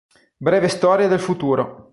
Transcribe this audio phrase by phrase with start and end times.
[0.39, 1.89] Breve storia del futuro".